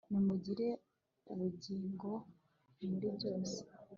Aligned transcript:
nimugire 0.11 0.67
ubugingo 1.31 2.09
muri 2.89 3.07
byose 3.17 3.57